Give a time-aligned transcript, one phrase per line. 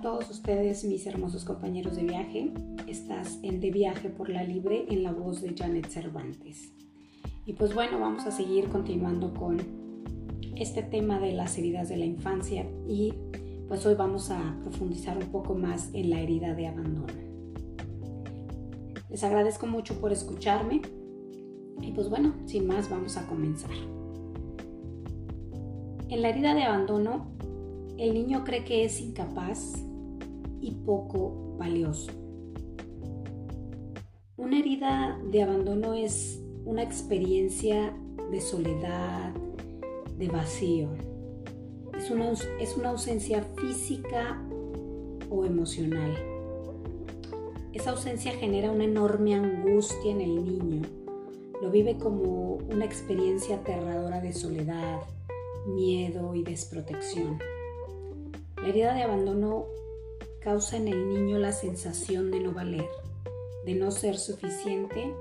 [0.00, 2.52] todos ustedes, mis hermosos compañeros de viaje.
[2.86, 6.72] Estás en De Viaje por la Libre en la voz de Janet Cervantes.
[7.44, 9.58] Y pues bueno, vamos a seguir continuando con
[10.56, 13.14] este tema de las heridas de la infancia y
[13.68, 17.14] pues hoy vamos a profundizar un poco más en la herida de abandono.
[19.08, 20.82] Les agradezco mucho por escucharme
[21.80, 23.70] y pues bueno, sin más vamos a comenzar.
[26.08, 27.36] En la herida de abandono
[27.98, 29.86] el niño cree que es incapaz
[30.66, 32.10] y poco valioso.
[34.36, 37.96] Una herida de abandono es una experiencia
[38.32, 39.32] de soledad,
[40.18, 40.88] de vacío.
[41.96, 44.42] Es una, es una ausencia física
[45.30, 46.14] o emocional.
[47.72, 50.82] Esa ausencia genera una enorme angustia en el niño.
[51.62, 55.00] Lo vive como una experiencia aterradora de soledad,
[55.68, 57.38] miedo y desprotección.
[58.60, 59.66] La herida de abandono
[60.46, 62.86] causa en el niño la sensación de no valer,
[63.64, 65.12] de no ser suficiente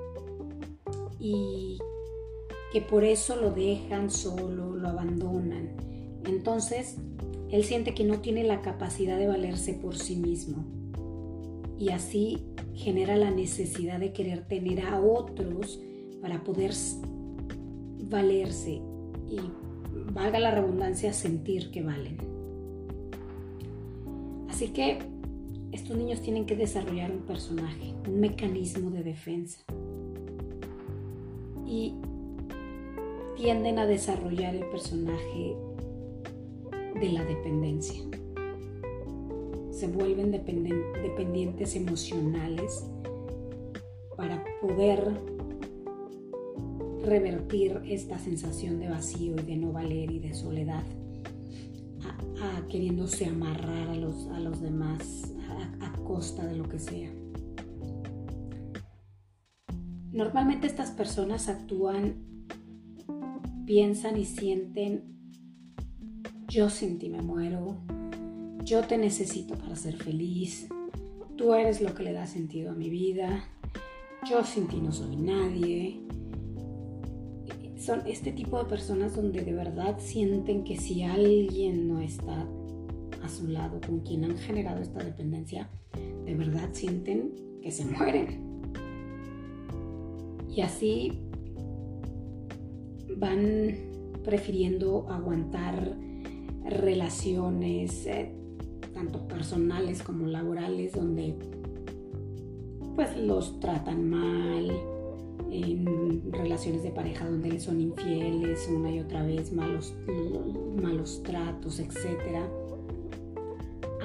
[1.18, 1.80] y
[2.72, 5.78] que por eso lo dejan solo, lo abandonan.
[6.26, 6.98] Entonces,
[7.50, 10.64] él siente que no tiene la capacidad de valerse por sí mismo
[11.80, 12.46] y así
[12.76, 15.82] genera la necesidad de querer tener a otros
[16.22, 16.72] para poder
[18.12, 18.80] valerse
[19.28, 19.40] y,
[20.14, 22.18] valga la redundancia, sentir que valen.
[24.50, 25.15] Así que
[25.72, 29.60] estos niños tienen que desarrollar un personaje, un mecanismo de defensa.
[31.66, 31.96] Y
[33.36, 35.56] tienden a desarrollar el personaje
[37.00, 38.02] de la dependencia.
[39.72, 42.86] Se vuelven dependientes emocionales
[44.16, 45.20] para poder
[47.04, 50.84] revertir esta sensación de vacío y de no valer y de soledad
[52.70, 55.34] queriéndose amarrar a los, demás
[56.06, 57.12] costa de lo que sea.
[60.14, 62.16] Normalmente estas personas actúan,
[63.66, 65.04] piensan y sienten,
[66.48, 67.76] yo sin ti me muero,
[68.64, 70.70] yo te necesito para ser feliz,
[71.36, 73.44] tú eres lo que le da sentido a mi vida,
[74.30, 76.00] yo sin ti no soy nadie,
[77.78, 82.48] son este tipo de personas donde de verdad sienten que si alguien no está
[83.26, 85.70] a su lado con quien han generado esta dependencia,
[86.26, 88.46] de verdad sienten que se mueren.
[90.50, 91.20] Y así
[93.18, 93.76] van
[94.24, 95.98] prefiriendo aguantar
[96.66, 98.32] relaciones, eh,
[98.94, 101.36] tanto personales como laborales, donde
[102.96, 104.72] pues los tratan mal,
[105.52, 109.94] en relaciones de pareja donde son infieles una y otra vez, malos,
[110.82, 112.65] malos tratos, etc.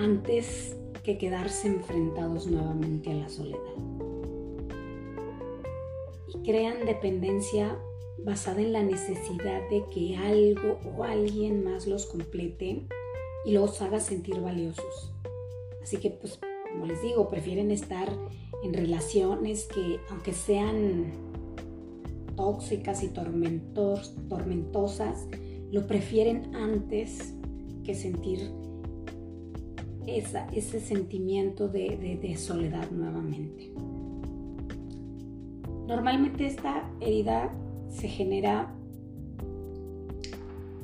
[0.00, 3.58] Antes que quedarse enfrentados nuevamente a la soledad.
[6.34, 7.78] Y crean dependencia
[8.24, 12.86] basada en la necesidad de que algo o alguien más los complete
[13.44, 15.12] y los haga sentir valiosos.
[15.82, 16.40] Así que, pues,
[16.72, 18.08] como les digo, prefieren estar
[18.64, 21.12] en relaciones que, aunque sean
[22.36, 25.26] tóxicas y tormentosas,
[25.70, 27.34] lo prefieren antes
[27.84, 28.50] que sentir
[30.18, 33.72] ese sentimiento de, soledad nuevamente.
[35.86, 37.52] Normalmente esta herida
[37.88, 38.74] se genera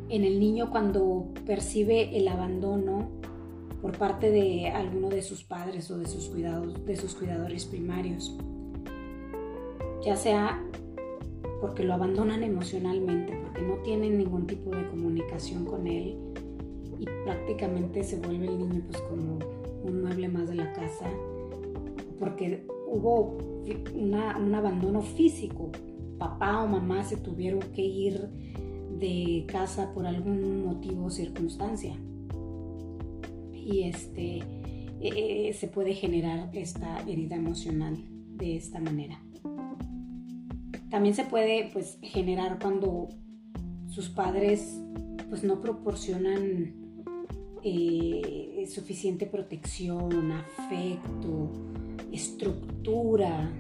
[0.09, 3.11] en el niño cuando percibe el abandono
[3.83, 8.37] por parte de alguno de sus padres o de sus cuidados, de sus cuidadores primarios.
[10.05, 10.63] Ya sea
[11.61, 16.26] porque lo abandonan emocionalmente, porque no tienen ningún tipo de comunicación con él
[16.99, 19.39] y prácticamente se vuelve el niño pues como
[19.85, 21.07] un mueble más de la casa,
[22.19, 23.39] porque hubo
[23.95, 25.71] un abandono físico,
[26.19, 28.29] papá o mamá se tuvieron que ir
[28.99, 31.97] de casa por algún motivo o circunstancia.
[33.53, 34.43] Y este,
[35.01, 37.97] eh, se puede generar esta herida emocional
[38.37, 39.21] de esta manera.
[40.91, 43.09] También se puede pues, generar cuando
[43.89, 44.81] sus padres
[45.29, 46.86] pues, no proporcionan
[47.69, 51.51] eh, suficiente protección, afecto,
[52.13, 53.51] estructura,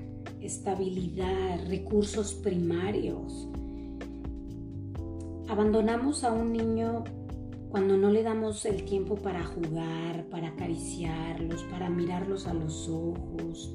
[0.41, 3.49] estabilidad, recursos primarios.
[5.49, 7.03] Abandonamos a un niño
[7.69, 13.75] cuando no le damos el tiempo para jugar, para acariciarlos, para mirarlos a los ojos,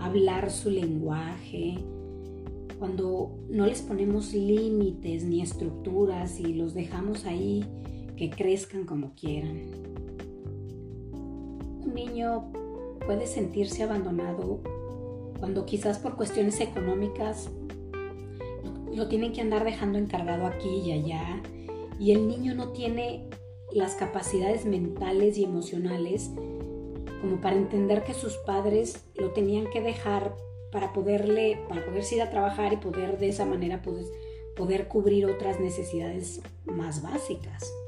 [0.00, 1.78] hablar su lenguaje,
[2.80, 7.64] cuando no les ponemos límites ni estructuras y los dejamos ahí
[8.22, 9.62] que crezcan como quieran.
[11.12, 12.52] un niño
[13.04, 14.60] puede sentirse abandonado
[15.40, 17.50] cuando quizás por cuestiones económicas
[18.94, 21.42] lo tienen que andar dejando encargado aquí y allá
[21.98, 23.28] y el niño no tiene
[23.72, 26.30] las capacidades mentales y emocionales
[27.20, 30.36] como para entender que sus padres lo tenían que dejar
[30.70, 34.04] para poderle para poderse ir a trabajar y poder de esa manera poder,
[34.54, 37.81] poder cubrir otras necesidades más básicas.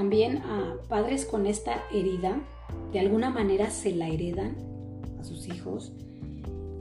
[0.00, 2.40] También a padres con esta herida
[2.90, 4.56] de alguna manera se la heredan
[5.18, 5.92] a sus hijos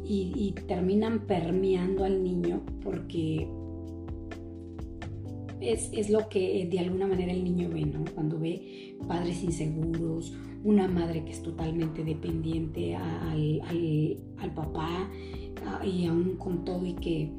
[0.05, 3.49] y, terminan permeando al niño porque
[5.59, 8.05] es, lo que de alguna manera el niño ve, ¿no?
[8.15, 10.33] Cuando ve padres inseguros,
[10.63, 13.61] una madre que es totalmente dependiente al,
[14.37, 15.09] al papá
[15.83, 17.33] y aún con todo y que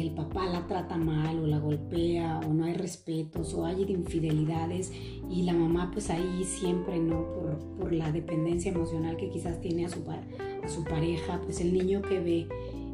[0.00, 4.92] el papá la trata mal o la golpea o no hay respetos o hay infidelidades
[5.30, 9.88] y la mamá pues ahí siempre no por, la dependencia emocional que quizás tiene a
[9.88, 12.48] su, a su pareja pues el niño que ve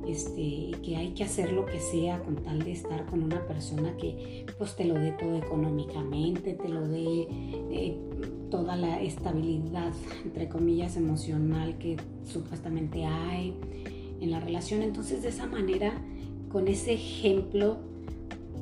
[0.08, 3.94] este, que hay que hacer lo que sea con tal de estar con una persona
[3.98, 7.28] que pues te lo dé todo económicamente, te lo dé
[7.70, 7.98] eh,
[8.50, 9.92] toda la estabilidad
[10.24, 13.54] entre comillas emocional que supuestamente hay
[14.20, 14.82] en la relación.
[14.82, 15.92] Entonces de esa manera
[16.50, 17.78] con ese ejemplo,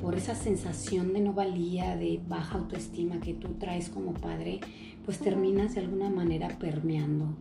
[0.01, 4.59] por esa sensación de no valía, de baja autoestima que tú traes como padre,
[5.05, 7.37] pues terminas de alguna manera permeando,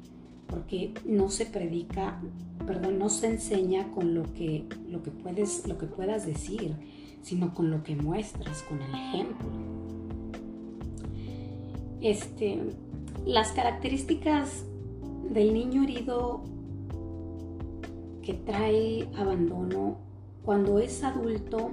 [0.46, 2.20] porque no se predica,
[2.66, 6.74] perdón, no se enseña con lo que, lo que, puedes, lo que puedas decir,
[7.22, 9.48] sino con lo que muestras, con el ejemplo.
[12.00, 12.62] Este,
[13.26, 14.64] las características
[15.30, 16.44] del niño herido
[18.22, 19.98] que trae abandono
[20.46, 21.72] cuando es adulto,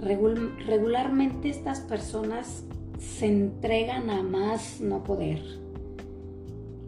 [0.00, 2.64] regularmente estas personas
[2.98, 5.42] se entregan a más no poder.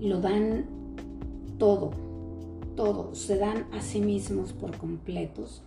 [0.01, 0.65] Lo dan
[1.59, 1.91] todo,
[2.77, 5.61] todo, se dan a sí mismos por completos,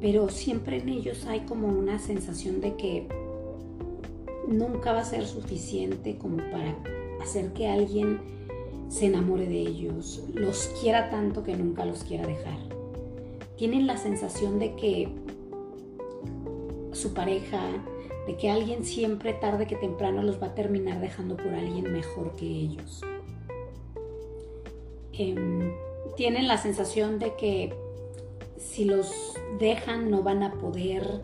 [0.00, 3.08] pero siempre en ellos hay como una sensación de que
[4.48, 6.74] nunca va a ser suficiente como para
[7.22, 8.18] hacer que alguien
[8.88, 12.75] se enamore de ellos, los quiera tanto que nunca los quiera dejar
[13.56, 15.08] tienen la sensación de que
[16.92, 17.60] su pareja,
[18.26, 22.34] de que alguien siempre tarde que temprano los va a terminar dejando por alguien mejor
[22.36, 23.02] que ellos.
[25.12, 25.72] Em,
[26.16, 27.74] tienen la sensación de que
[28.58, 31.22] si los dejan no van a poder,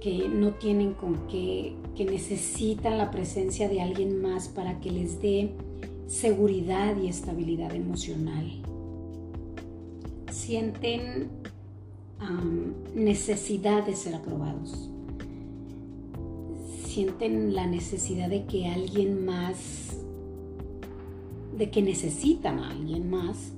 [0.00, 5.20] que no tienen con qué, que necesitan la presencia de alguien más para que les
[5.20, 5.52] dé
[6.06, 8.50] seguridad y estabilidad emocional.
[10.30, 11.39] Sienten
[12.94, 14.90] necesidad de ser aprobados.
[16.84, 19.96] Sienten la necesidad de que alguien más,
[21.56, 23.52] de que necesitan a alguien más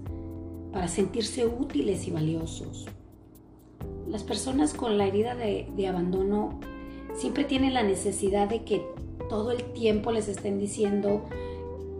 [0.72, 2.86] para sentirse útiles y valiosos.
[4.08, 6.60] Las personas con la herida de, de abandono
[7.14, 8.82] siempre tienen la necesidad de que
[9.28, 11.22] todo el tiempo les estén diciendo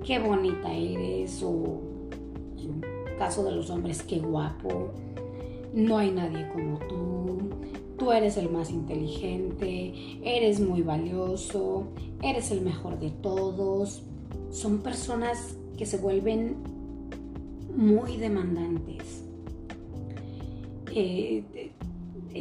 [0.05, 1.81] qué bonita eres o
[2.58, 2.82] en
[3.19, 4.93] caso de los hombres qué guapo
[5.72, 7.38] no hay nadie como tú,
[7.98, 11.88] tú eres el más inteligente, eres muy valioso,
[12.22, 14.02] eres el mejor de todos.
[14.50, 16.56] Son personas que se vuelven
[17.76, 19.24] muy demandantes.
[20.94, 21.70] Eh,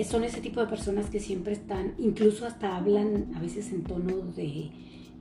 [0.04, 4.18] son ese tipo de personas que siempre están, incluso hasta hablan a veces en tono
[4.36, 4.72] de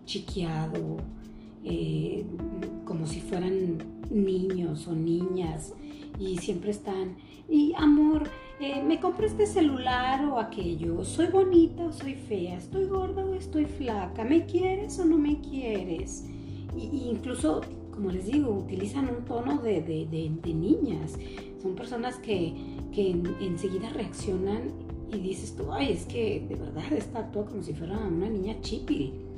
[0.05, 0.97] chiqueado,
[1.64, 2.25] eh,
[2.91, 3.79] como si fueran
[4.11, 5.75] niños o niñas
[6.19, 7.15] y siempre están,
[7.49, 8.25] y amor,
[8.59, 13.35] eh, me compro este celular o aquello, soy bonita o soy fea, estoy gorda o
[13.35, 16.27] estoy flaca, me quieres o no me quieres.
[16.77, 17.61] Y, incluso,
[17.93, 19.83] como les digo, utilizan un tono de,
[20.53, 21.17] niñas.
[21.63, 22.57] Son personas que,
[23.41, 24.73] enseguida reaccionan
[25.13, 28.61] y dices tú, ay, es que de verdad está actúa como si fuera una niña
[28.61, 29.30] chipi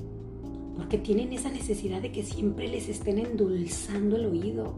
[0.76, 4.74] porque tienen esa necesidad de que siempre les estén endulzando el oído,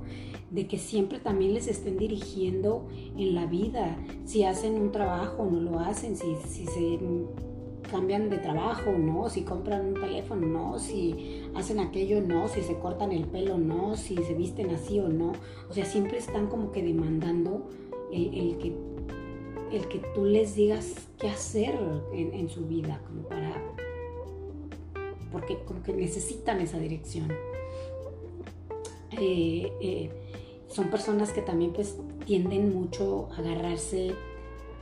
[0.51, 5.51] de que siempre también les estén dirigiendo en la vida, si hacen un trabajo o
[5.51, 6.99] no lo hacen, si, si se
[7.91, 12.77] cambian de trabajo no, si compran un teléfono no, si hacen aquello no, si se
[12.79, 15.33] cortan el pelo no, si se visten así o no.
[15.69, 17.69] O sea, siempre están como que demandando
[18.13, 18.75] el, que,
[19.73, 21.79] el que tú les digas qué hacer
[22.13, 23.55] en su vida, como para
[25.35, 27.29] porque como que necesitan esa dirección.
[29.21, 30.11] Eh, eh,
[30.69, 34.15] son personas que también pues tienden mucho a agarrarse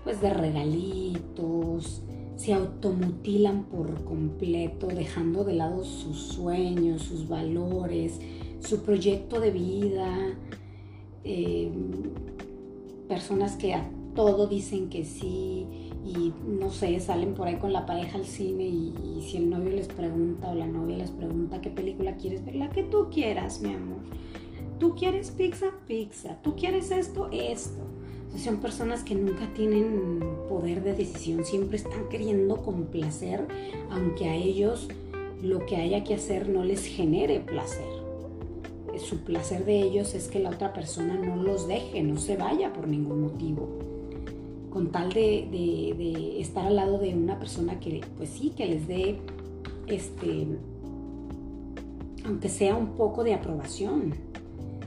[0.04, 2.02] pues de regalitos,
[2.36, 8.20] se automutilan por completo, dejando de lado sus sueños, sus valores,
[8.60, 10.36] su proyecto de vida.
[11.24, 11.70] Eh,
[13.08, 15.66] personas que a todo dicen que sí
[16.04, 19.70] y no sé, salen por ahí con la pareja al cine y, si el novio
[19.70, 23.60] les pregunta o la novia les pregunta qué película quieres ver, la que tú quieras,
[23.60, 23.98] mi amor.
[24.78, 26.42] Tú quieres pizza, pizza.
[26.42, 27.86] Tú quieres esto, esto.
[28.36, 33.46] Son personas que nunca tienen poder de decisión, siempre están queriendo complacer,
[33.90, 34.88] aunque a ellos
[35.40, 38.02] lo que haya que hacer no les genere placer.
[38.98, 42.72] Su placer de ellos es que la otra persona no los deje, no se vaya
[42.72, 43.91] por ningún motivo.
[44.72, 49.18] Con tal de, estar al lado de una persona que, pues sí, que les dé,
[49.86, 50.46] este,
[52.24, 54.14] aunque sea un poco de aprobación.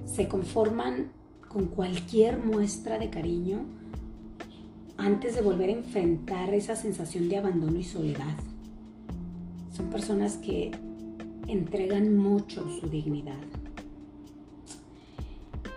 [0.05, 1.11] Se conforman
[1.47, 3.59] con cualquier muestra de cariño
[4.97, 8.35] antes de volver a enfrentar esa sensación de abandono y soledad.
[9.71, 10.71] Son personas que
[11.47, 13.35] entregan mucho su dignidad.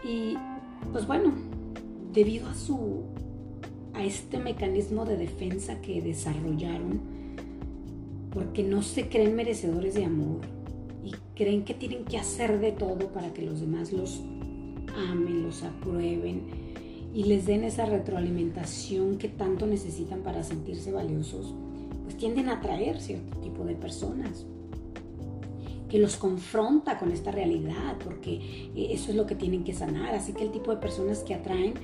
[0.04, 0.34] Y
[0.92, 1.32] pues bueno,
[2.12, 3.02] debido a su
[3.98, 7.00] a este mecanismo de defensa que desarrollaron,
[8.32, 10.40] porque no se creen merecedores de amor
[11.04, 14.20] y creen que tienen que hacer de todo para que los demás los
[14.96, 16.42] amen, los aprueben
[17.12, 21.52] y les den esa retroalimentación que tanto necesitan para sentirse valiosos,
[22.04, 24.46] pues tienden a atraer cierto tipo de personas
[25.88, 28.34] que los confronta con esta realidad, porque
[28.74, 30.14] eh, eso es lo que tienen que sanar.
[30.14, 31.74] Así que el tipo de personas que atraen,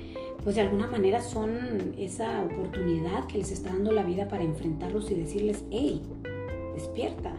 [0.42, 5.10] pues de alguna manera son esa oportunidad que les está dando la vida para enfrentarlos
[5.10, 6.02] y decirles, hey,
[6.74, 7.34] despierta,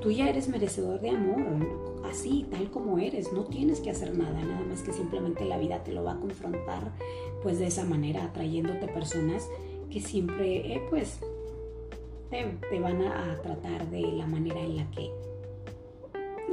[0.00, 4.42] tú ya eres merecedor de amor, así, tal como eres, no tienes que hacer nada,
[4.42, 6.92] nada más que simplemente la vida te lo va a confrontar
[7.42, 9.48] pues de esa manera, atrayéndote personas
[9.90, 11.18] que siempre eh, pues
[12.30, 15.10] te, van a, tratar de la manera en la que,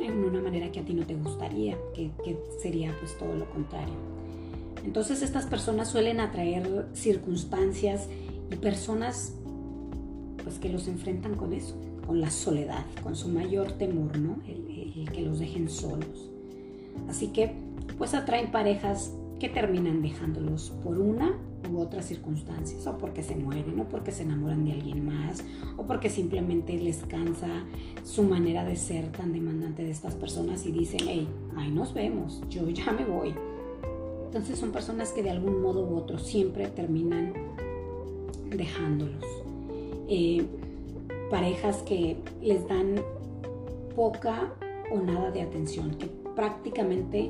[0.02, 3.50] en una manera que a ti no te gustaría, que, que sería pues todo lo
[3.50, 3.96] contrario.
[4.86, 8.08] Entonces estas personas suelen atraer circunstancias
[8.52, 9.34] y personas
[10.44, 11.76] pues que los enfrentan con eso,
[12.06, 14.38] con la soledad, con su mayor temor, ¿no?
[14.48, 14.68] El,
[15.14, 16.30] que los dejen solos.
[17.08, 17.54] Así que,
[17.98, 21.34] pues atraen parejas que terminan dejándolos por una
[21.72, 25.44] u otras circunstancias, o porque se mueren, o porque se enamoran de alguien más,
[25.78, 27.66] o porque simplemente les cansa
[28.04, 32.42] su manera de ser tan demandante de estas personas y dicen, hey, ahí nos vemos,
[32.50, 33.34] yo ya me voy.
[34.26, 37.34] Entonces son personas que de algún modo u otro siempre terminan
[38.56, 39.26] dejándolos.
[40.08, 40.46] Eh,
[41.30, 43.02] parejas que les dan
[43.96, 44.54] poca
[44.92, 47.30] o nada de atención, que prácticamente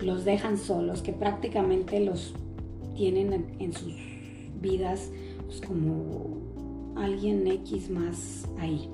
[0.00, 2.34] los dejan solos, que prácticamente los
[2.94, 3.94] tienen en, sus
[4.60, 5.10] vidas
[5.46, 6.36] pues, como
[6.96, 8.88] alguien X más ahí,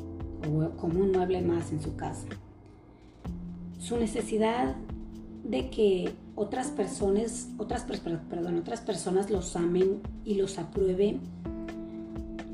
[0.49, 2.27] o como un mueble más en su casa.
[3.79, 4.77] Su necesidad
[5.45, 11.21] de que otras personas, otras, perdón, otras personas los amen y los aprueben,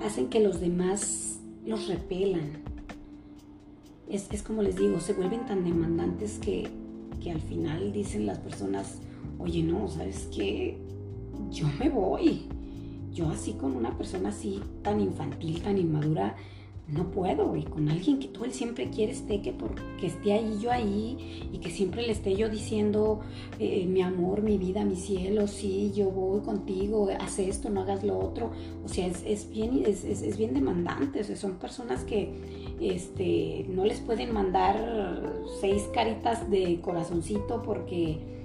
[0.01, 2.63] hacen que los demás los repelan.
[4.09, 6.69] Es, como les digo, se vuelven tan demandantes que,
[7.23, 8.99] que al final dicen las personas,
[9.39, 10.79] oye no, ¿sabes qué?
[11.51, 12.49] Yo me voy.
[13.13, 16.35] Yo así con una persona así tan infantil, tan inmadura,
[16.89, 21.49] no puedo, y con alguien que tú él siempre quiere que, esté ahí yo ahí,
[21.53, 23.21] y que siempre le esté yo diciendo,
[23.59, 28.03] eh, mi amor, mi vida, mi cielo, sí, yo voy contigo, haz esto, no hagas
[28.03, 28.51] lo otro.
[28.85, 32.31] O sea, es, bien, es, es, bien demandante, o sea, son personas que
[32.81, 38.42] este, no les pueden mandar seis caritas de corazoncito porque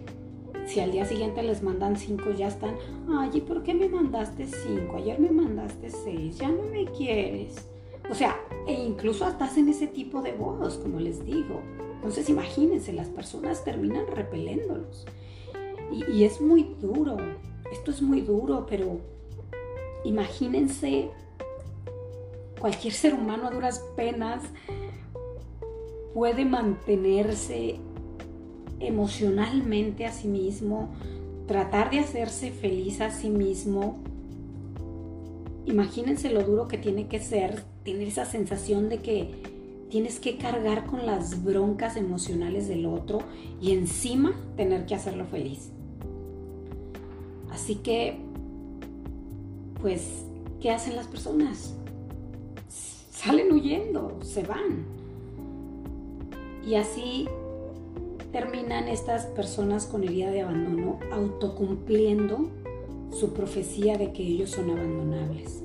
[0.67, 2.75] si al día siguiente les mandan cinco, ya están,
[3.09, 4.97] ay, ¿y por qué me mandaste cinco?
[4.97, 7.67] Ayer me mandaste seis, ya no me quieres.
[8.09, 11.61] O sea, e incluso hasta hacen ese tipo de voz, como les digo.
[11.95, 15.05] Entonces imagínense, las personas terminan repeliéndolos.
[15.91, 17.15] Y, es muy duro,
[17.71, 18.99] esto es muy duro, pero
[20.03, 21.09] imagínense
[22.59, 24.43] cualquier ser humano a duras penas
[26.13, 27.79] puede mantenerse
[28.79, 30.89] emocionalmente a sí mismo,
[31.47, 33.97] tratar de hacerse feliz a sí mismo.
[35.65, 39.31] Imagínense lo duro que tiene que ser tener esa sensación de que
[39.89, 43.19] tienes que cargar con las broncas emocionales del otro
[43.61, 45.71] y encima tener que hacerlo feliz.
[47.49, 48.17] Así que,
[49.81, 50.25] pues,
[50.61, 51.73] ¿qué hacen las personas?
[53.11, 54.85] Salen huyendo, se van.
[56.65, 57.27] Y así
[58.31, 62.49] terminan estas personas con herida de abandono autocumpliendo
[63.11, 65.63] su profecía de que ellos son abandonables.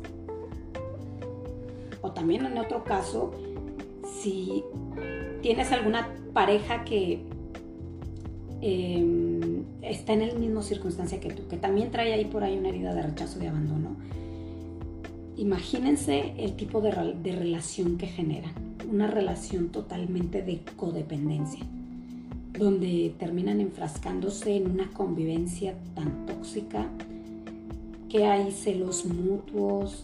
[2.01, 3.33] O también en otro caso,
[4.21, 4.65] si
[5.41, 7.25] tienes alguna pareja que
[8.61, 12.69] em, está en la misma circunstancia que tú, que también trae ahí por ahí una
[12.69, 13.97] herida de rechazo de abandono,
[15.37, 18.53] imagínense el tipo de, de relación que generan.
[18.91, 21.65] Una relación totalmente de codependencia,
[22.63, 26.89] donde terminan enfrascándose en una convivencia tan tóxica
[28.09, 30.03] que hay celos mutuos,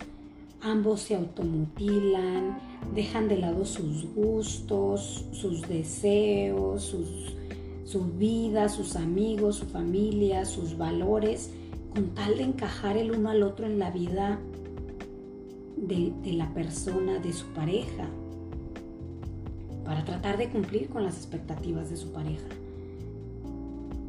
[0.60, 2.58] ambos se automutilan,
[2.94, 7.36] dejan de lado sus gustos, sus deseos, sus,
[7.84, 11.50] su vida, sus amigos, su familia, sus valores,
[11.94, 14.40] con tal de encajar el uno al otro en la vida
[15.76, 18.08] de, de la persona, de su pareja,
[19.88, 22.44] para tratar de cumplir con las expectativas de su pareja.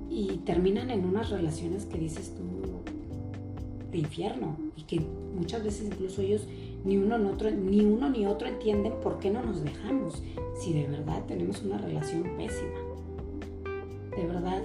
[0.10, 2.44] Y terminan en unas relaciones que dices tú
[3.90, 6.46] de infierno y que muchas veces incluso ellos
[6.84, 10.22] ni uno, ni otro, ni uno ni otro entienden por qué no nos dejamos
[10.60, 12.80] si de verdad tenemos una relación pésima.
[14.18, 14.62] De verdad,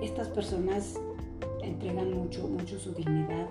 [0.00, 0.94] estas personas
[1.60, 3.48] entregan mucho, mucho su dignidad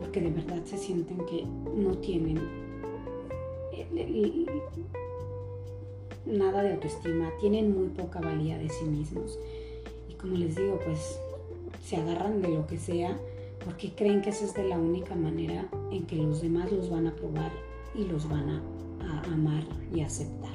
[0.00, 1.44] porque de verdad se sienten que
[1.76, 2.40] no tienen
[6.26, 9.38] nada de autoestima, tienen muy poca valía de sí mismos.
[10.08, 11.18] Y como les digo, pues
[11.84, 13.16] se agarran de lo que sea
[13.66, 17.08] porque creen que esa es de la única manera en que los demás los van
[17.08, 17.50] a probar
[17.96, 18.62] y los van a,
[19.32, 20.54] amar y aceptar.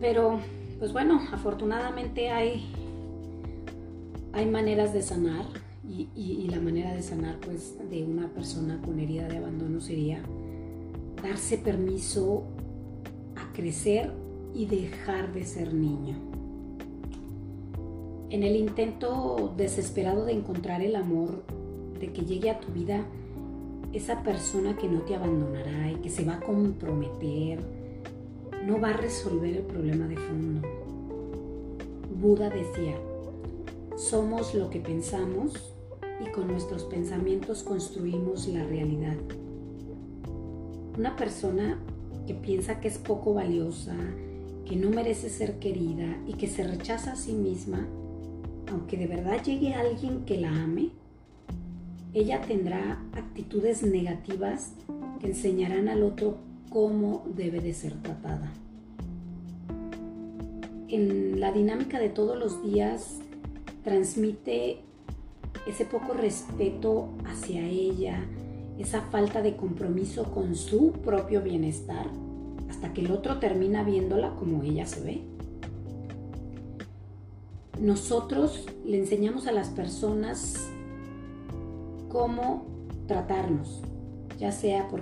[0.00, 0.38] Pero,
[0.78, 2.70] pues bueno, afortunadamente hay,
[4.32, 5.46] hay maneras de sanar
[5.88, 10.22] y, la manera de sanar pues de una persona con herida de abandono sería
[11.22, 12.44] darse permiso
[13.60, 14.10] crecer
[14.54, 16.16] y dejar de ser niño
[18.30, 21.42] en el intento desesperado de encontrar el amor,
[21.98, 23.04] de que llegue a tu vida
[23.92, 27.58] esa persona que no te abandonará y que se va a comprometer,
[28.64, 30.68] no va a resolver el problema de fondo.
[32.20, 32.94] Buda decía,
[33.96, 35.74] somos lo que pensamos
[36.24, 39.16] y con nuestros pensamientos construimos la realidad.
[40.96, 41.78] Una persona
[42.26, 43.96] que piensa que es poco valiosa,
[44.66, 47.88] que no merece ser querida y que se rechaza a sí misma,
[48.68, 50.90] aunque de verdad llegue alguien que la ame,
[52.12, 54.72] ella tendrá actitudes negativas
[55.20, 56.38] que enseñarán al otro
[56.70, 58.52] cómo debe de ser tratada.
[60.88, 63.18] En la dinámica de todos los días
[63.84, 64.80] transmite
[65.66, 68.24] ese poco respeto hacia ella,
[68.80, 72.06] esa falta de compromiso con su propio bienestar,
[72.68, 75.30] hasta que el otro termina viéndola como ella se ve
[77.80, 80.68] nosotros le enseñamos a las personas
[82.10, 82.66] cómo
[83.06, 83.80] tratarnos,
[84.38, 85.00] ya sea por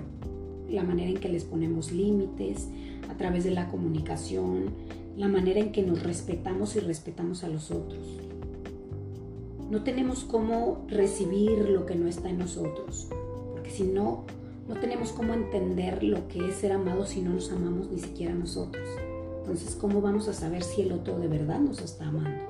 [0.69, 2.69] la manera en que les ponemos límites,
[3.11, 4.67] a través de la comunicación,
[5.17, 8.21] la manera en que nos respetamos y respetamos a los otros.
[9.71, 13.09] No tenemos cómo recibir lo que no está en nosotros,
[13.71, 14.25] si no,
[14.69, 18.35] no tenemos cómo entender lo que es ser amados si no nos amamos ni siquiera
[18.35, 18.87] nosotros.
[19.41, 22.45] Entonces, ¿cómo vamos a saber si el otro de verdad nos está amando?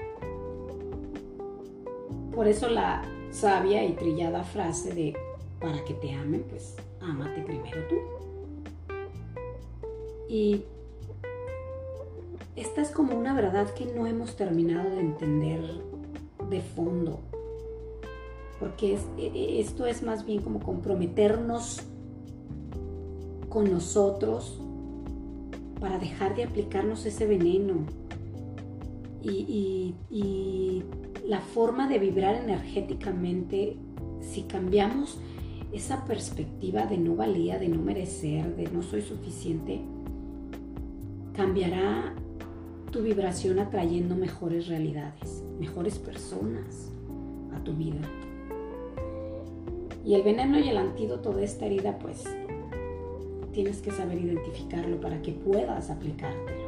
[2.34, 5.16] Por eso la sabia y trillada frase de
[5.60, 7.96] para que te amen, pues ámate primero tú.
[10.28, 10.64] Y
[12.56, 15.60] esta es como una verdad que no hemos terminado de entender
[16.50, 17.20] de fondo.
[18.58, 21.82] Porque e, e, esto es más bien como comprometernos
[23.48, 24.60] con nosotros
[25.80, 27.86] para dejar de aplicarnos ese veneno.
[29.22, 29.94] y
[31.28, 33.76] la forma de vibrar energéticamente,
[34.22, 35.18] si cambiamos
[35.72, 39.82] esa perspectiva de no valía, de no merecer, de no soy suficiente,
[41.34, 42.14] cambiará
[42.90, 46.90] tu vibración atrayendo mejores realidades, mejores personas
[47.54, 48.00] a tu vida.
[50.08, 52.24] Y el veneno y el antídoto de esta herida, pues
[53.52, 56.62] tienes que saber identificarlo para que puedas aplicártelo.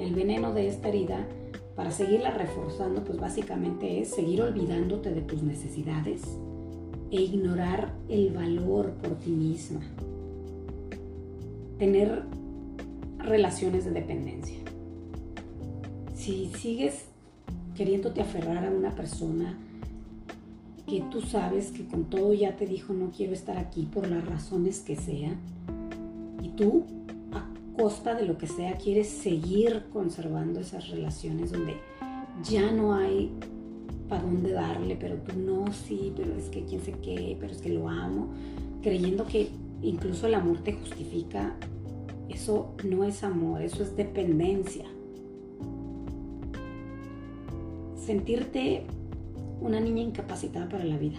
[0.00, 1.28] El veneno de esta herida
[1.76, 6.22] para seguirla reforzando, pues básicamente es seguir olvidándote de tus necesidades
[7.12, 9.82] e ignorar el valor por ti misma.
[11.78, 12.24] Tener
[13.18, 14.58] relaciones de dependencia.
[16.16, 17.04] Si sigues
[17.76, 19.56] queriéndote aferrar a una persona
[20.86, 24.24] que tú sabes que con todo ya te dijo no quiero estar aquí por las
[24.24, 25.38] razones que sean,
[26.42, 26.84] y tú
[27.76, 31.74] costa de lo que sea, quieres seguir conservando esas relaciones donde
[32.44, 33.32] ya no hay
[34.08, 37.60] para dónde darle, pero tú no, sí, pero es que quién sé qué, pero es
[37.60, 38.28] que lo amo,
[38.82, 39.48] creyendo que
[39.82, 41.56] incluso el amor te justifica,
[42.28, 44.84] eso no es amor, eso es dependencia.
[47.96, 48.86] Sentirte
[49.64, 51.18] una niña incapacitada para la vida.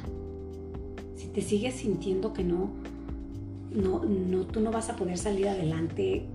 [1.15, 2.69] Si te sigues sintiendo que no,
[3.71, 6.25] no, no, tú no vas a poder salir adelante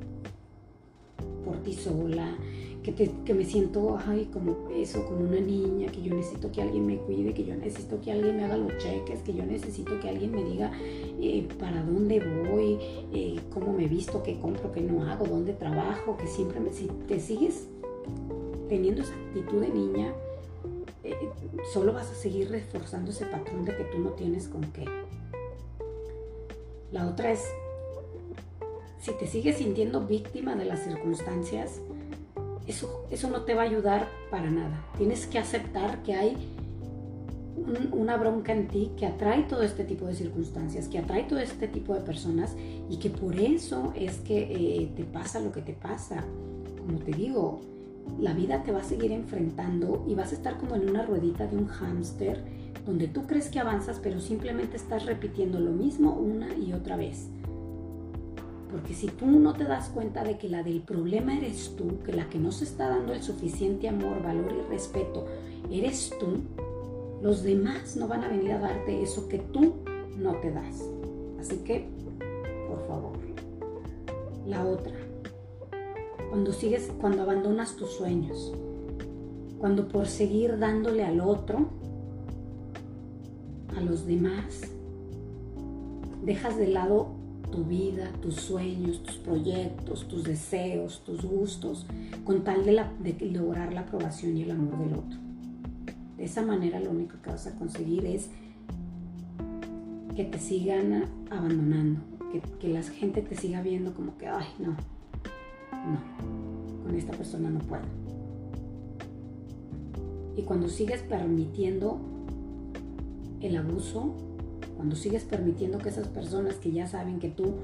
[1.45, 2.37] por ti sola,
[2.83, 6.97] que, me siento, ay, como eso, como una niña, que yo necesito que alguien me
[6.97, 10.33] cuide, que yo necesito que alguien me haga los cheques, que yo necesito que alguien
[10.33, 12.19] me diga eh, para dónde
[12.51, 12.79] voy,
[13.13, 16.89] eh, cómo me visto, qué compro, qué no hago, dónde trabajo, que siempre me, si
[17.07, 17.69] te sigues
[18.69, 20.15] teniendo esa actitud de niña,
[21.73, 24.85] solo vas a seguir reforzando ese patrón de que tú no tienes con qué.
[26.93, 27.45] La otra es,
[29.01, 31.81] si te sigues sintiendo víctima de las circunstancias,
[32.67, 34.85] eso, no te va a ayudar para nada.
[34.97, 36.37] Tienes que aceptar que hay
[37.93, 41.69] una bronca en ti que atrae todo este tipo de circunstancias, que atrae todo este
[41.69, 42.57] tipo de personas
[42.89, 46.25] y que por eso es que eh, te pasa lo que te pasa.
[46.79, 47.61] Como te digo,
[48.19, 51.47] la vida te va a seguir enfrentando y vas a estar como en una ruedita
[51.47, 52.45] de un hámster
[52.87, 57.29] donde tú crees que avanzas pero simplemente estás repitiendo lo mismo una y otra vez.
[58.71, 62.13] Porque si tú no te das cuenta de que la del problema eres tú, que
[62.13, 65.27] la que no se está dando el suficiente amor, valor y respeto
[65.71, 66.39] eres tú,
[67.23, 69.75] los demás no van a venir a darte eso que tú
[70.19, 70.85] no te das.
[71.39, 71.87] Así que,
[72.69, 73.13] por favor.
[74.47, 74.95] La otra,
[76.31, 78.53] cuando sigues, cuando abandonas tus sueños,
[79.59, 81.69] cuando por seguir dándole al otro,
[83.77, 84.63] a los demás,
[86.25, 87.09] dejas de lado
[87.51, 91.85] tu vida, tus sueños, tus proyectos, tus deseos, tus gustos,
[92.25, 95.19] con tal de, lograr la aprobación y el amor del otro.
[96.17, 98.31] De esa manera lo único que vas a conseguir es
[100.15, 104.77] que te sigan abandonando, que, que la gente te siga viendo como que, ay, no,
[105.87, 107.83] no, con esta persona no puedo.
[110.37, 111.99] Y cuando sigues permitiendo
[113.41, 114.15] el abuso,
[114.77, 117.55] cuando sigues permitiendo que esas personas que ya saben que tú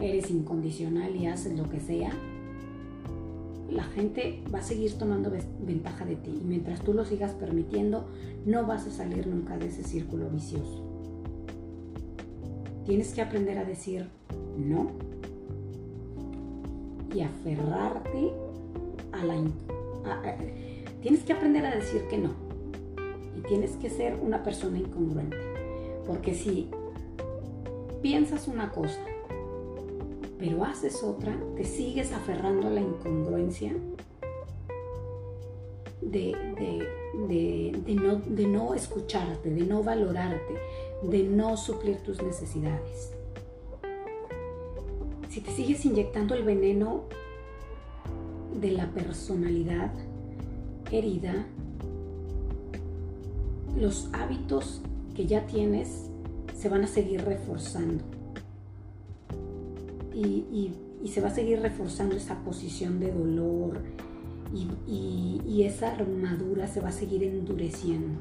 [0.00, 2.10] eres incondicional y haces lo que sea,
[3.70, 8.06] la gente va a seguir tomando ventaja de ti y mientras tú lo sigas permitiendo,
[8.44, 10.84] no vas a salir nunca de ese círculo vicioso.
[12.84, 14.06] Tienes que aprender a decir
[14.56, 14.90] no
[17.16, 18.30] y aferrarte
[19.12, 19.36] a la...
[21.00, 22.30] tienes que aprender a decir que no
[23.36, 25.38] y tienes que ser una persona incongruente.
[26.06, 26.70] Porque si
[28.02, 29.00] piensas una cosa,
[30.38, 33.72] pero haces otra, te sigues aferrando a la incongruencia
[36.02, 36.36] de,
[37.94, 40.54] no, de no escucharte, de no valorarte,
[41.02, 43.15] de no suplir tus necesidades.
[45.36, 47.02] Si te sigues inyectando el veneno
[48.58, 49.92] de la personalidad
[50.90, 51.46] herida,
[53.78, 54.80] los hábitos
[55.14, 56.08] que ya tienes
[56.54, 58.02] se van a seguir reforzando.
[60.14, 60.72] Y,
[61.06, 63.82] se va a seguir reforzando esa posición de dolor
[64.54, 68.18] y, y, esa armadura se va a seguir endureciendo.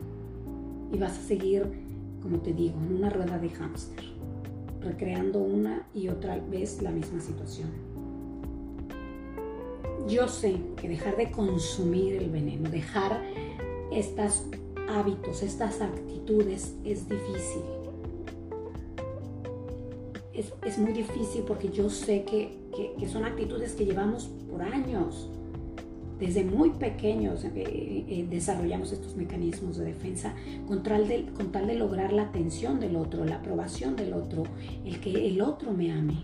[0.92, 1.66] Y vas a seguir,
[2.22, 4.04] como te digo, en una rueda de hámster,
[4.86, 7.70] recreando una y otra vez la misma situación.
[10.08, 13.22] Yo sé que dejar de consumir el veneno, dejar
[13.92, 14.46] estas
[14.88, 17.62] hábitos, estas actitudes es difícil.
[20.34, 22.58] Es, muy difícil porque yo sé que,
[23.08, 25.30] son actitudes que llevamos por años.
[26.20, 30.34] Desde muy pequeños eh, eh, desarrollamos estos mecanismos de defensa
[30.68, 34.44] con tal, de, con tal de lograr la atención del otro, la aprobación del otro,
[34.86, 36.24] el que el otro me ame.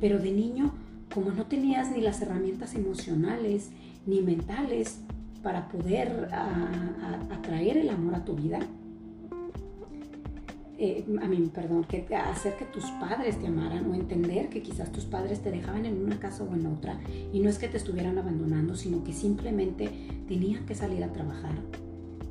[0.00, 0.74] Pero de niño,
[1.14, 3.70] como no tenías ni las herramientas emocionales
[4.04, 5.00] ni mentales
[5.42, 6.28] para poder
[7.30, 8.58] atraer el amor a tu vida.
[10.78, 14.92] Eh, a mí, perdón, que hacer que tus padres te amaran o entender que quizás
[14.92, 17.00] tus padres te dejaban en una casa o en otra
[17.32, 19.88] y no es que te estuvieran abandonando, sino que simplemente
[20.28, 21.54] tenían que salir a trabajar.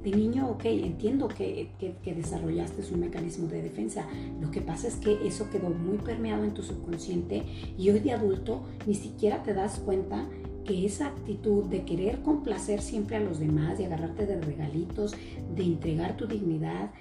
[0.04, 4.06] De niño, ok, entiendo que, que, desarrollaste un mecanismo de defensa.
[4.40, 7.42] Lo que pasa es que eso quedó muy permeado en tu subconsciente
[7.76, 10.28] y hoy de adulto ni siquiera te das cuenta
[10.64, 15.16] que esa actitud de querer complacer siempre a los demás, de agarrarte de regalitos,
[15.56, 16.92] de entregar tu dignidad,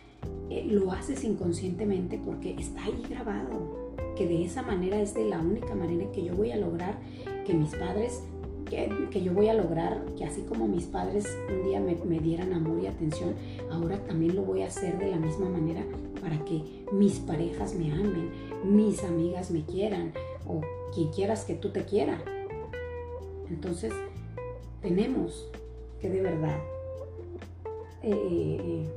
[0.51, 5.41] eh, lo haces inconscientemente porque está ahí grabado, que de esa manera es de la
[5.41, 6.99] única manera que yo voy a lograr
[7.47, 8.23] que mis padres
[8.65, 12.81] que, yo voy a lograr que así como mis padres un día me, dieran amor
[12.83, 13.35] y atención,
[13.71, 15.85] ahora también lo voy a hacer de la misma manera
[16.21, 18.31] para que mis parejas me amen,
[18.65, 20.13] mis amigas me quieran
[20.47, 20.61] o
[20.95, 22.23] quien quieras que tú te quiera.
[23.49, 23.93] Entonces,
[24.81, 25.49] tenemos
[26.01, 26.59] que de verdad
[28.03, 28.89] eh, eh,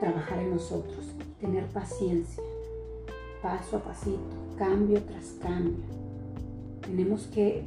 [0.00, 1.06] trabajar en nosotros,
[1.40, 2.42] tener paciencia,
[3.42, 4.18] paso a pasito,
[4.56, 5.84] cambio tras cambio.
[6.82, 7.64] Tenemos que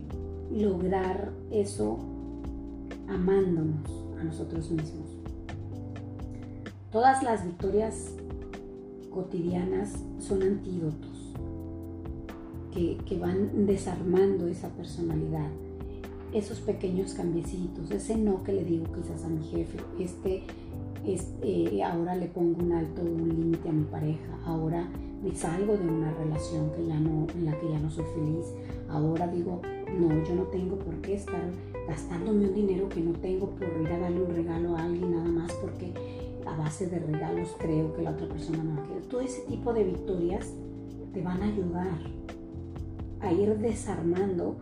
[0.52, 2.00] lograr eso
[3.08, 3.90] amándonos
[4.20, 5.10] a nosotros mismos.
[6.92, 8.12] Todas las victorias
[9.12, 11.12] cotidianas son antídotos
[12.74, 15.50] que, van desarmando esa personalidad.
[16.34, 20.44] Esos pequeños cambiecitos, ese no que le digo quizás a mi jefe, este,
[21.06, 24.88] este ahora le pongo un alto, un límite a mi pareja, ahora
[25.24, 28.46] me salgo de una relación que ya no, en la que ya no soy feliz,
[28.90, 29.62] ahora digo,
[30.00, 31.44] no, yo no tengo por qué estar
[31.88, 35.30] gastándome un dinero que no tengo por ir a darle un regalo a alguien nada
[35.30, 35.94] más porque
[36.46, 39.04] a base de regalos creo que la otra persona no va a querer.
[39.04, 40.54] Todo ese tipo de victorias
[41.14, 41.98] te van a ayudar
[43.20, 44.56] a ir desarmando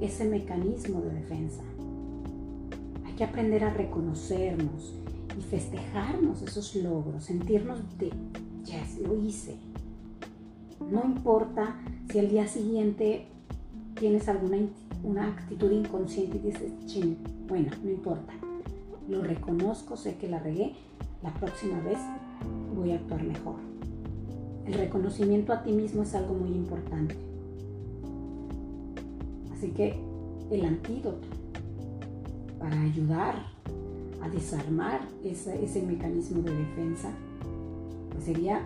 [0.00, 1.62] ese mecanismo de defensa.
[3.04, 5.01] Hay que aprender a reconocernos
[5.38, 8.10] y festejarnos esos logros, sentirnos de,
[8.64, 9.56] yes, lo hice.
[10.90, 11.76] No importa
[12.10, 13.26] si al día siguiente
[13.94, 14.58] tienes alguna
[15.02, 17.16] una actitud inconsciente y dices, ching,
[17.48, 18.32] bueno, no importa.
[19.08, 20.74] Lo reconozco, sé que la regué,
[21.22, 21.98] la próxima vez
[22.74, 23.56] voy a actuar mejor.
[24.66, 27.16] El reconocimiento a ti mismo es algo muy importante.
[29.52, 29.98] Así que
[30.50, 31.26] el antídoto
[32.58, 33.34] para ayudar
[34.22, 37.12] a desarmar ese, mecanismo de defensa
[38.10, 38.62] pues sería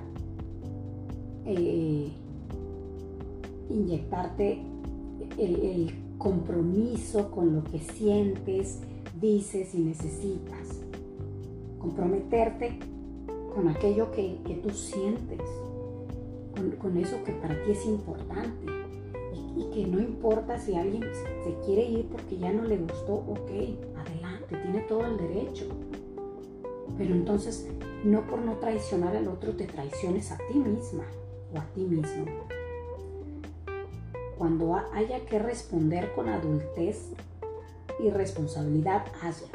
[1.44, 2.10] eh,
[3.70, 4.60] inyectarte
[5.38, 8.80] el, compromiso con lo que sientes,
[9.20, 10.80] dices y necesitas.
[11.78, 12.78] Comprometerte
[13.54, 15.42] con aquello que, tú sientes,
[16.80, 18.72] con, eso que para ti es importante.
[19.56, 23.50] Y, que no importa si alguien se quiere ir porque ya no le gustó, ok,
[24.46, 25.66] adelante, tiene todo el derecho.
[26.98, 27.68] Pero entonces,
[28.04, 31.04] no por no traicionar al otro, te traiciones a ti misma
[31.54, 32.24] o a ti mismo
[34.38, 37.12] cuando haya que responder con adultez
[38.02, 39.48] y responsabilidad, hazlo.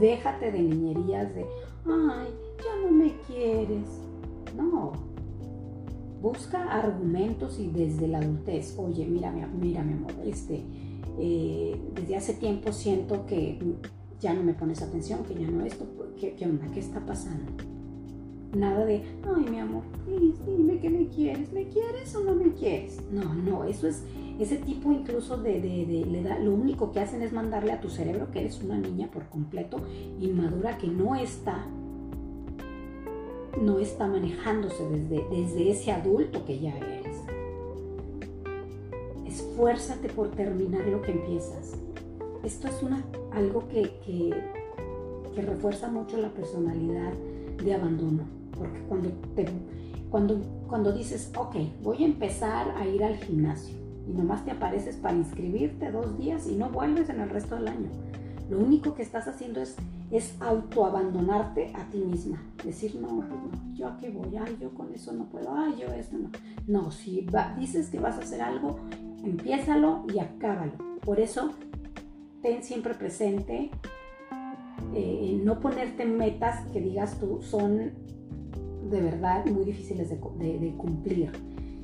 [0.00, 1.44] Déjate de niñerías de,
[1.86, 3.86] ay, ya no me quieres.
[4.56, 4.92] No.
[6.22, 10.64] Busca argumentos y desde la adultez, oye, mira, mira mi amor, este,
[11.18, 13.58] eh, desde hace tiempo siento que
[14.20, 15.86] ya no me pones atención, que ya no esto,
[16.18, 16.66] ¿qué, qué onda?
[16.72, 17.52] ¿Qué está pasando?
[18.56, 19.02] Nada de,
[19.36, 19.82] ay, mi amor,
[20.46, 23.00] dime que me quieres, ¿me quieres o no me quieres?
[23.10, 24.04] No, no, eso es
[24.38, 28.30] ese tipo incluso de, le da, lo único que hacen es mandarle a tu cerebro
[28.32, 29.80] que eres una niña por completo
[30.20, 31.66] inmadura que no está
[33.60, 37.16] no está manejándose desde, desde ese adulto que ya eres.
[39.24, 41.76] Esfuérzate por terminar lo que empiezas.
[42.44, 43.02] Esto es una,
[43.32, 44.34] algo que, que,
[45.34, 47.12] que refuerza mucho la personalidad
[47.64, 49.46] de abandono porque cuando, te,
[50.10, 53.76] cuando, cuando dices, ok, voy a empezar a ir al gimnasio
[54.08, 57.68] y nomás te apareces para inscribirte dos días y no vuelves en el resto del
[57.68, 57.88] año.
[58.50, 59.76] Lo único que estás haciendo es,
[60.10, 62.42] es autoabandonarte a ti misma.
[62.62, 65.76] Decir, no, pues no, yo a qué voy, ay, yo con eso no puedo, ay,
[65.80, 66.28] yo esto no.
[66.66, 67.26] No, si
[67.58, 68.78] dices que vas a hacer algo,
[69.24, 70.72] empiézalo y acábalo.
[71.02, 71.54] Por eso,
[72.44, 73.70] ten siempre presente
[74.94, 77.92] eh, no ponerte metas que digas tú son
[78.90, 81.32] de verdad muy difíciles de, cumplir.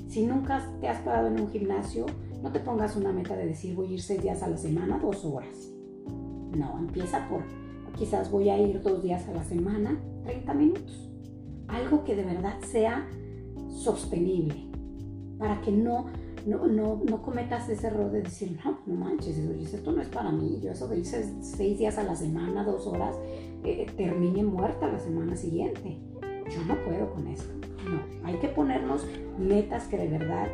[0.07, 2.05] Si nunca te has parado en un gimnasio,
[2.43, 4.99] no te pongas una meta de decir voy a ir seis días a la semana,
[4.99, 5.73] dos horas.
[6.55, 7.43] No, empieza por
[7.99, 11.11] quizás voy a ir dos días a la semana, 30 minutos.
[11.69, 13.09] Algo que de verdad sea
[13.71, 14.69] sostenible,
[15.39, 16.07] para que no,
[16.47, 20.31] no, no, no cometas ese error de decir, no, no manches, esto no es para
[20.31, 23.17] mí, yo eso de ir seis días a la semana, dos horas,
[23.65, 25.99] eh, termine muerta la semana siguiente
[26.51, 27.49] yo no puedo con eso.
[27.85, 29.07] No, hay que ponernos
[29.39, 30.49] metas que de verdad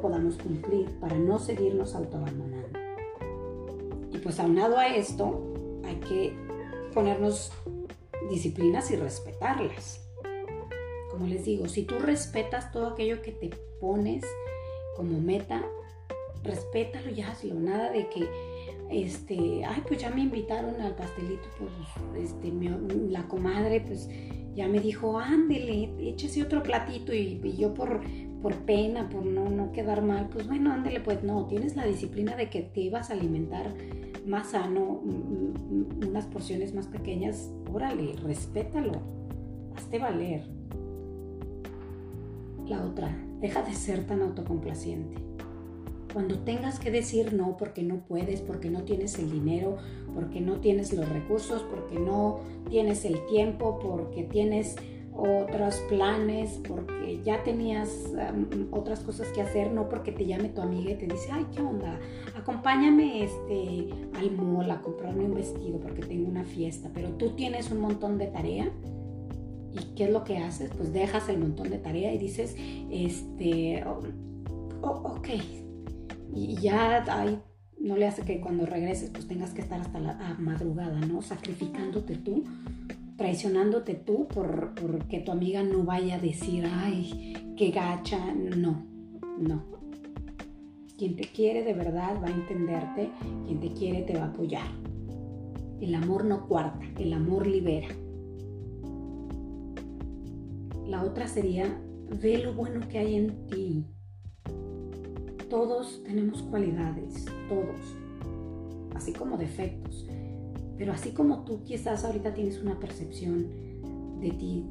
[0.00, 2.78] podamos cumplir para no seguirnos autoabandonando.
[4.12, 6.36] Y pues aunado a esto, hay que
[6.92, 7.52] ponernos
[8.30, 10.00] disciplinas y respetarlas.
[11.10, 13.50] Como les digo, si tú respetas todo aquello que te
[13.80, 14.24] pones
[14.96, 15.62] como meta,
[16.42, 17.54] respétalo y hazlo.
[17.54, 18.26] Nada de que,
[18.90, 22.52] este, ay, pues ya me invitaron al pastelito, pues, este,
[23.08, 24.08] la comadre, pues
[24.54, 28.00] ya me dijo, ándele, échese otro platito y, yo por,
[28.42, 32.36] por pena, por no, no quedar mal, pues bueno, ándele, pues no, tienes la disciplina
[32.36, 33.72] de que te ibas a alimentar
[34.26, 35.02] más sano,
[36.06, 38.92] unas porciones más pequeñas, órale, respétalo,
[39.74, 40.44] hazte valer.
[42.66, 45.16] La otra, deja de ser tan autocomplaciente.
[46.12, 49.76] Cuando tengas que decir no porque no puedes, porque no tienes el dinero,
[50.14, 54.76] porque no tienes los recursos, porque no tienes el tiempo, porque tienes
[55.14, 58.12] otros planes, porque ya tenías
[58.70, 61.60] otras cosas que hacer, no porque te llame tu amiga y te dice, ay, ¿qué
[61.60, 61.98] onda?
[62.36, 67.70] Acompáñame este, al mall a comprarme un vestido porque tengo una fiesta, pero tú tienes
[67.70, 68.70] un montón de tarea.
[69.72, 70.70] ¿Y qué es lo que haces?
[70.76, 72.56] Pues dejas el montón de tarea y dices,
[72.90, 74.00] este, oh,
[74.82, 75.28] ok.
[76.34, 77.38] Y ya ahí
[77.78, 81.22] no le hace que cuando regreses pues tengas que estar hasta la madrugada, ¿no?
[81.22, 82.44] Sacrificándote tú
[83.22, 84.74] traicionándote tú por,
[85.08, 88.18] que tu amiga no vaya a decir, ay, qué gacha.
[88.34, 88.84] No,
[89.38, 89.62] no.
[90.98, 93.10] Quien te quiere de verdad va a entenderte,
[93.46, 94.66] quien te quiere te va a apoyar.
[95.80, 97.88] El amor no cuarta, el amor libera.
[100.92, 101.74] La otra sería,
[102.20, 103.86] ve lo bueno que hay en ti.
[105.48, 107.96] Todos tenemos cualidades, todos,
[108.94, 110.06] así como defectos.
[110.76, 113.46] Pero así como tú quizás ahorita tienes una percepción
[114.20, 114.66] de ti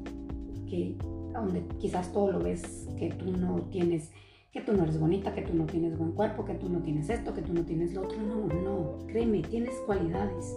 [0.70, 0.96] que
[1.34, 4.12] donde quizás todo lo ves que tú no tienes,
[4.52, 7.10] que tú no eres bonita, que tú no tienes buen cuerpo, que tú no tienes
[7.10, 8.22] esto, que tú no tienes lo otro.
[8.22, 10.56] No, no, créeme, tienes cualidades.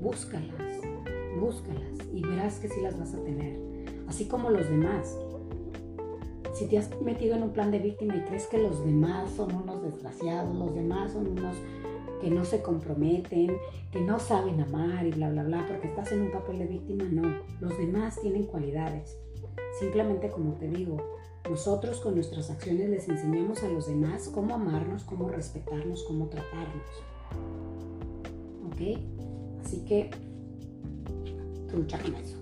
[0.00, 0.80] Búscalas,
[1.40, 3.71] búscalas y verás que sí las vas a tener.
[4.08, 5.16] Así como los demás.
[6.54, 9.54] Si te has metido en un plan de víctima y crees que los demás son
[9.54, 11.56] unos desgraciados, los demás son unos
[12.20, 13.56] que no se comprometen,
[13.90, 17.04] que no saben amar y bla, bla, bla, porque estás en un papel de víctima,
[17.04, 17.22] no.
[17.60, 19.18] Los demás tienen cualidades.
[19.80, 20.98] Simplemente como te digo,
[21.50, 26.86] nosotros con nuestras acciones les enseñamos a los demás cómo amarnos, cómo respetarnos, cómo tratarnos.
[28.66, 29.00] ¿Ok?
[29.64, 30.10] Así que
[31.68, 32.41] trucha con eso.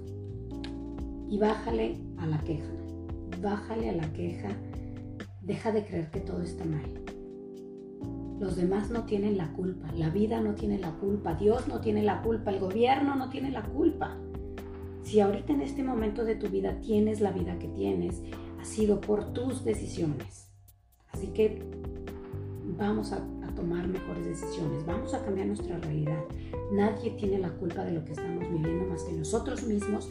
[1.30, 2.72] Y bájale a la queja.
[3.40, 4.48] Bájale a la queja.
[5.40, 6.82] Deja de creer que todo está mal.
[8.40, 12.02] Los demás no tienen la culpa, la vida no tiene la culpa, Dios no tiene
[12.02, 14.16] la culpa, el gobierno no tiene la culpa.
[15.02, 18.22] Si ahorita en este momento de tu vida tienes la vida que tienes,
[18.58, 20.50] ha sido por tus decisiones.
[21.12, 21.62] Así que
[22.78, 23.22] vamos a,
[23.56, 26.24] tomar mejores decisiones, vamos a cambiar nuestra realidad.
[26.72, 30.08] Nadie tiene la culpa de lo que estamos viviendo más que nosotros mismos,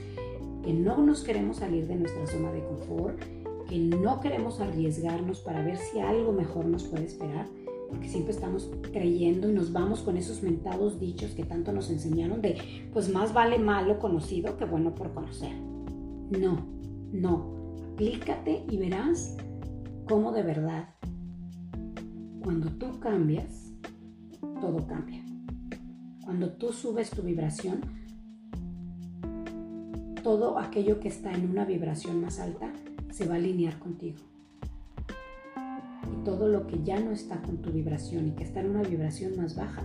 [0.69, 3.19] que no nos queremos salir de nuestra zona de confort,
[3.67, 7.47] que no queremos arriesgarnos para ver si algo mejor nos puede esperar
[7.89, 12.43] porque siempre estamos creyendo y nos vamos con esos mentados dichos que tanto nos enseñaron
[12.43, 15.53] de, pues más vale malo conocido que bueno por conocer.
[16.39, 16.63] No,
[17.11, 19.37] no, aplícate y verás
[20.07, 20.89] cómo de verdad,
[22.43, 23.71] cuando tú cambias,
[24.61, 25.25] todo cambia.
[26.23, 27.98] Cuando tú subes tu vibración,
[30.29, 32.71] todo aquello que está en una vibración más alta
[33.09, 34.19] se va a alinear contigo
[36.23, 39.35] todo lo que ya no está con tu vibración y que está en una vibración
[39.35, 39.83] más baja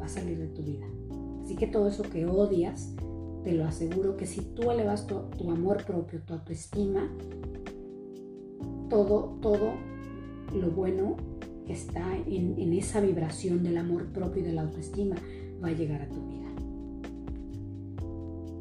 [0.00, 0.86] va a salir de tu vida.
[1.42, 2.94] Así que todo eso que odias,
[3.42, 5.16] te lo aseguro que si tú elevas tu,
[5.50, 7.10] amor propio, tu autoestima,
[8.88, 9.72] todo, todo
[10.54, 11.16] lo bueno
[11.66, 15.16] que está en, en esa vibración del amor propio y de la autoestima
[15.62, 16.43] va a llegar a tu vida.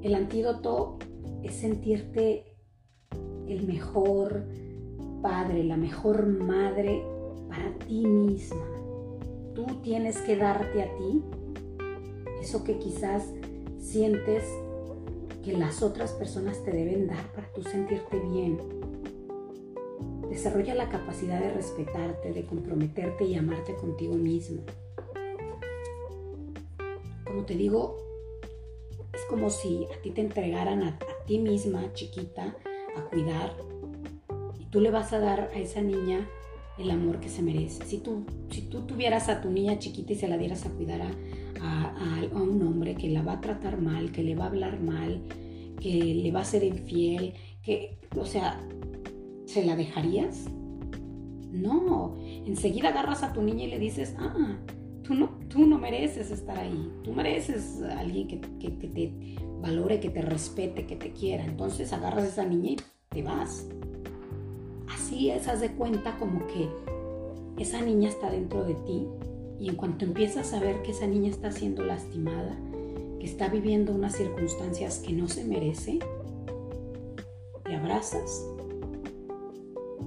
[0.03, 0.99] El antídoto
[1.43, 2.43] es sentirte
[3.47, 4.43] el mejor,
[5.21, 7.01] padre, la mejor madre
[7.47, 8.65] para ti misma.
[9.55, 11.23] Tú tienes que darte a ti
[12.41, 13.23] eso que quizás
[13.79, 14.43] sientes
[15.41, 18.57] que las otras personas te deben dar para tú sentirte bien.
[20.29, 24.63] Desarrolla la capacidad de respetarte, de comprometerte y amarte contigo mismo.
[27.23, 28.12] Como te digo,
[29.33, 32.55] como si a ti te entregaran a, a ti misma, chiquita,
[32.95, 33.51] a cuidar,
[34.69, 36.29] tú le vas a dar a esa niña
[36.77, 37.83] el amor que se merece.
[37.83, 41.01] Si tú, si tú tuvieras a tu niña chiquita y se la dieras a cuidar
[41.01, 41.11] a,
[42.31, 45.23] un hombre que la va a tratar mal, que le va a hablar mal,
[45.81, 47.33] que le va a ser infiel,
[47.63, 48.61] que, o sea,
[49.47, 50.45] ¿se la dejarías?
[51.51, 54.59] No, enseguida agarras a tu niña y le dices, ah,
[55.01, 59.13] tú no, tú no mereces estar ahí, tú mereces a alguien que, que, que te
[59.61, 61.45] valore, que te respete, que te quiera.
[61.45, 62.77] Entonces agarras a esa niña y
[63.09, 63.67] te vas.
[64.89, 66.67] Así es, haz de cuenta como que
[67.61, 69.07] esa niña está dentro de ti
[69.59, 72.57] y en cuanto empiezas a ver que esa niña está siendo lastimada,
[73.19, 75.99] que está viviendo unas circunstancias que no se merece,
[77.63, 78.43] te abrazas,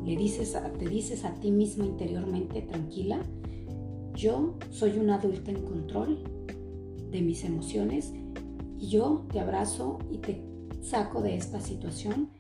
[0.05, 3.20] le dices te dices a ti misma interiormente tranquila,
[4.16, 6.24] yo soy una adulta en control
[7.10, 8.14] de mis emociones
[8.78, 10.42] y yo te abrazo y te
[10.80, 12.30] saco de esta situación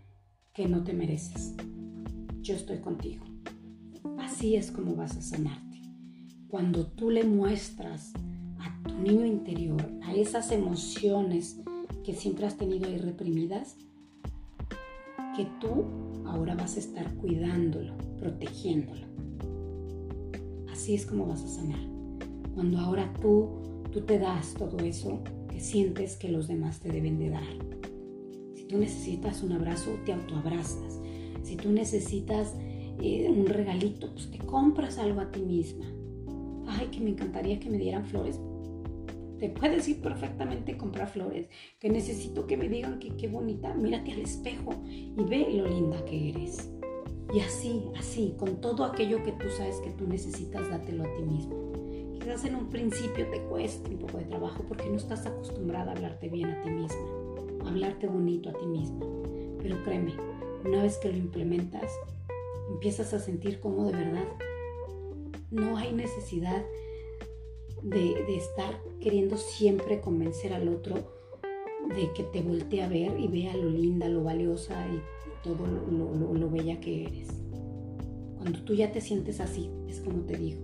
[0.54, 1.54] que no te mereces.
[2.40, 3.24] Yo estoy contigo.
[4.18, 5.82] Así es como vas a sanarte.
[6.48, 8.12] Cuando tú le muestras
[8.58, 11.60] a tu niño interior, a esas emociones
[12.04, 13.76] que siempre has tenido ahí reprimidas,
[15.36, 15.84] que tú
[16.24, 19.05] ahora vas a estar cuidándolo, protegiéndolo.
[20.86, 21.80] Así es como vas a sanar.
[22.54, 23.48] Cuando ahora tú,
[23.90, 25.18] tú te das todo eso
[25.50, 27.42] que sientes que los demás te deben de dar.
[28.54, 31.00] Si tú necesitas un abrazo, te autoabrazas.
[31.42, 32.54] Si tú necesitas
[33.02, 35.86] eh, un regalito, pues te compras algo a ti misma.
[36.68, 38.38] Ay, que me encantaría que me dieran flores.
[39.40, 41.48] Te puedes ir perfectamente comprar flores.
[41.80, 43.74] Que necesito que me digan que qué bonita.
[43.74, 46.70] Mírate al espejo y ve lo linda que eres.
[47.34, 51.22] Y así, así, con todo aquello que tú sabes que tú necesitas, dátelo a ti
[51.22, 51.72] mismo.
[52.20, 55.94] Quizás en un principio te cueste un poco de trabajo porque no estás acostumbrada a
[55.94, 57.06] hablarte bien a ti misma,
[57.64, 59.06] a hablarte bonito a ti misma.
[59.60, 60.14] Pero créeme,
[60.64, 61.92] una vez que lo implementas,
[62.70, 64.26] empiezas a sentir como de verdad
[65.50, 66.64] no hay necesidad
[67.82, 70.96] de, estar queriendo siempre convencer al otro
[71.94, 75.00] de que te voltee a ver y vea lo linda, lo valiosa y
[75.46, 77.28] todo lo, bella que eres.
[78.38, 80.60] Cuando tú ya te sientes así, es como te digo,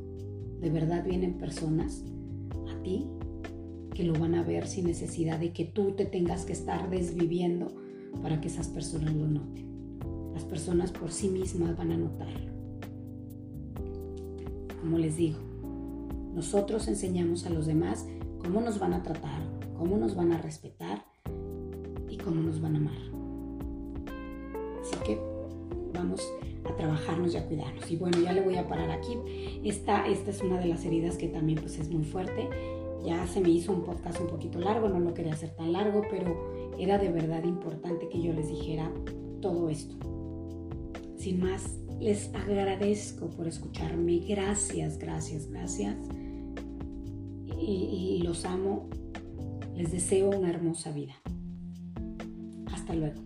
[0.60, 2.04] de verdad vienen personas
[2.68, 3.06] a ti
[3.94, 7.68] que lo van a ver sin necesidad de que tú te tengas que estar desviviendo
[8.22, 9.98] para que esas personas lo noten.
[10.34, 12.52] Las personas por sí mismas van a notarlo.
[14.80, 15.38] Como les digo,
[16.34, 18.06] nosotros enseñamos a los demás
[18.38, 19.42] cómo nos van a tratar,
[19.76, 21.04] cómo nos van a respetar
[22.08, 23.11] y cómo nos van a amar.
[26.64, 27.90] A trabajarnos y a cuidarnos.
[27.90, 29.16] Y bueno, ya le voy a parar aquí.
[29.64, 32.48] Esta, esta es una de las heridas que también pues es muy fuerte.
[33.04, 36.02] Ya se me hizo un podcast un poquito largo, no lo quería hacer tan largo,
[36.08, 38.92] pero era de verdad importante que yo les dijera
[39.40, 39.96] todo esto.
[41.16, 44.18] Sin más, les agradezco por escucharme.
[44.18, 45.96] Gracias, gracias, gracias
[47.62, 48.88] y, los amo.
[49.74, 51.14] Les deseo una hermosa vida.
[52.72, 53.22] Hasta luego.